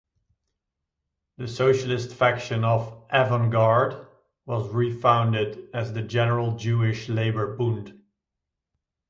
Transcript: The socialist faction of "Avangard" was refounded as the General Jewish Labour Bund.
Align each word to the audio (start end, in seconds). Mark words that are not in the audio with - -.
The 1.37 1.47
socialist 1.47 2.15
faction 2.15 2.63
of 2.63 3.07
"Avangard" 3.09 4.07
was 4.47 4.67
refounded 4.69 5.69
as 5.75 5.93
the 5.93 6.01
General 6.01 6.55
Jewish 6.57 7.07
Labour 7.07 7.55
Bund. 7.55 8.01